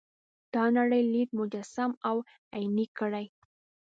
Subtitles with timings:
[0.53, 2.15] دا نړۍ لید مجسم او
[2.55, 3.25] عیني کړي.